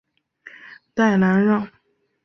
[0.95, 1.69] 代兰让。